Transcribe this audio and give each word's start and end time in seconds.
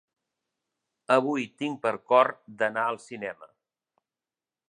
Avui 1.15 1.45
tinc 1.63 1.77
per 1.83 1.93
cor 2.13 2.33
d'anar 2.63 2.87
al 2.93 2.99
cinema. 3.05 3.51